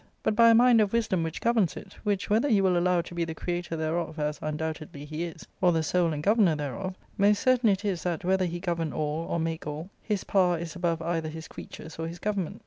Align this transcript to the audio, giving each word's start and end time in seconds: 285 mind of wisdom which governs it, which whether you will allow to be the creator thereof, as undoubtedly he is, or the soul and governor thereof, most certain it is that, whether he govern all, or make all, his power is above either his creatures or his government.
285 0.23 0.57
mind 0.57 0.81
of 0.81 0.93
wisdom 0.93 1.21
which 1.21 1.39
governs 1.41 1.77
it, 1.77 1.93
which 2.03 2.27
whether 2.27 2.49
you 2.49 2.63
will 2.63 2.75
allow 2.75 3.01
to 3.01 3.13
be 3.13 3.23
the 3.23 3.35
creator 3.35 3.75
thereof, 3.75 4.17
as 4.17 4.39
undoubtedly 4.41 5.05
he 5.05 5.25
is, 5.25 5.45
or 5.61 5.71
the 5.71 5.83
soul 5.83 6.11
and 6.11 6.23
governor 6.23 6.55
thereof, 6.55 6.95
most 7.19 7.37
certain 7.39 7.69
it 7.69 7.85
is 7.85 8.01
that, 8.01 8.25
whether 8.25 8.45
he 8.45 8.59
govern 8.59 8.91
all, 8.93 9.27
or 9.29 9.39
make 9.39 9.67
all, 9.67 9.91
his 10.01 10.23
power 10.23 10.57
is 10.57 10.75
above 10.75 11.03
either 11.03 11.29
his 11.29 11.47
creatures 11.47 11.99
or 11.99 12.07
his 12.07 12.17
government. 12.17 12.59